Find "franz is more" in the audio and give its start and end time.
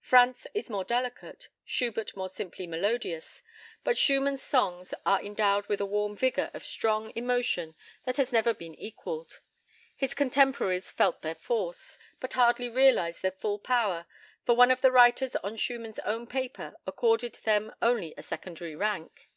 0.00-0.84